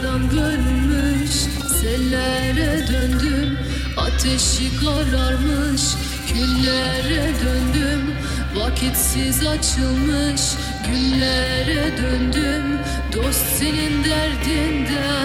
adam 0.00 0.30
bölmüş 0.30 1.30
Sellere 1.80 2.86
döndüm. 2.88 3.58
Ateşi 3.96 4.76
kararmış 4.76 5.82
Küllere 6.28 7.32
döndüm. 7.44 8.14
Vakitsiz 8.56 9.46
açılmış 9.46 10.42
Güllere 10.86 11.96
döndüm. 11.98 12.78
Dost 13.12 13.46
senin 13.58 14.04
derdinden 14.04 15.15